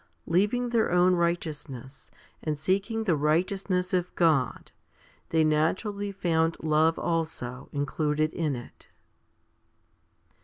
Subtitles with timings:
[0.25, 2.09] Leaving their own righteousness,
[2.41, 4.71] and seeking the righteousness of God,
[5.29, 8.87] they naturally found love also included in it.